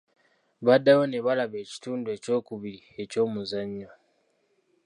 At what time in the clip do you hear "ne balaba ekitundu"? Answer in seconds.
1.07-2.07